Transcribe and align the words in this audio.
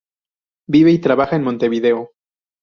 Vive 0.67 0.89
y 0.89 0.97
trabaja 0.97 1.35
en 1.35 1.43
Montevideo. 1.43 2.09